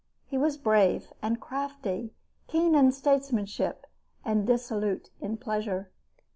[0.25, 2.15] He was brave and crafty,
[2.47, 3.85] keen in statesmanship,
[4.25, 5.91] and dissolute in pleasure.